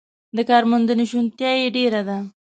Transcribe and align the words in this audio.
د 0.35 0.37
کارموندنې 0.49 1.05
شونتیا 1.11 1.51
یې 1.59 1.67
ډېره 1.77 2.01
ده. 2.07 2.17